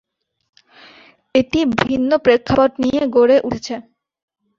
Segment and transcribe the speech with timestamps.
[1.35, 3.75] এটি ভিন্ন প্রেক্ষাপট নিয়ে গড়ে উঠেছে।